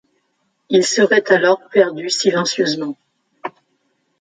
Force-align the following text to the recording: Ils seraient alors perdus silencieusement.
Ils 0.69 0.83
seraient 0.83 1.31
alors 1.31 1.61
perdus 1.69 2.09
silencieusement. 2.09 2.95